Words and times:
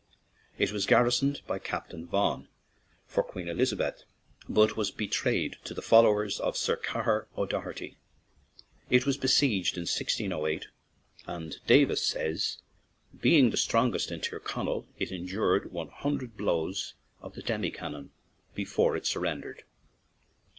It 0.57 0.71
was 0.71 0.87
garrisoned 0.87 1.41
by 1.45 1.59
Captain 1.59 2.07
Vaughan 2.07 2.47
for 3.05 3.21
Queen 3.21 3.47
Elizabeth, 3.47 4.01
but 4.49 4.75
was 4.75 4.89
betrayed 4.89 5.57
to 5.65 5.75
the 5.75 5.81
fol 5.83 6.01
lowers 6.05 6.39
of 6.39 6.57
Sir 6.57 6.75
Cahir 6.75 7.27
0' 7.35 7.45
Doner 7.45 7.71
ty. 7.71 7.97
It 8.89 9.05
was 9.05 9.15
besieged 9.17 9.75
in 9.77 9.81
1608, 9.81 10.69
and 11.27 11.55
Davis 11.67 12.03
says:" 12.03 12.57
Be 13.21 13.37
ing 13.37 13.51
the 13.51 13.57
strongest 13.57 14.09
in 14.09 14.21
Tyrconnell, 14.21 14.87
it 14.97 15.11
endured 15.11 15.71
one 15.71 15.89
hundred 15.89 16.35
blows 16.35 16.95
of 17.21 17.35
the 17.35 17.43
demi 17.43 17.69
cannon 17.69 18.09
be 18.55 18.65
fore 18.65 18.97
it 18.97 19.05
surrendered." 19.05 19.65